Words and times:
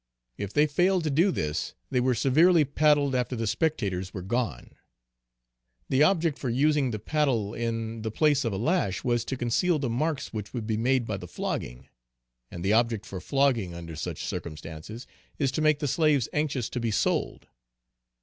If 0.35 0.51
they 0.51 0.65
failed 0.65 1.03
to 1.03 1.11
do 1.11 1.29
this, 1.29 1.75
they 1.91 1.99
were 1.99 2.15
severely 2.15 2.65
paddled 2.65 3.13
after 3.13 3.35
the 3.35 3.45
spectators 3.45 4.15
were 4.15 4.23
gone. 4.23 4.71
The 5.89 6.01
object 6.01 6.39
for 6.39 6.49
using 6.49 6.89
the 6.89 6.97
paddle 6.97 7.53
in 7.53 8.01
the 8.01 8.09
place 8.09 8.43
of 8.43 8.51
a 8.51 8.57
lash 8.57 9.03
was, 9.03 9.23
to 9.25 9.37
conceal 9.37 9.77
the 9.77 9.91
marks 9.91 10.33
which 10.33 10.55
would 10.55 10.65
be 10.65 10.75
made 10.75 11.05
by 11.05 11.17
the 11.17 11.27
flogging. 11.27 11.87
And 12.49 12.65
the 12.65 12.73
object 12.73 13.05
for 13.05 13.21
flogging 13.21 13.75
under 13.75 13.95
such 13.95 14.25
circumstances, 14.25 15.05
is 15.37 15.51
to 15.51 15.61
make 15.61 15.77
the 15.77 15.87
slaves 15.87 16.27
anxious 16.33 16.67
to 16.71 16.79
be 16.79 16.89
sold. 16.89 17.45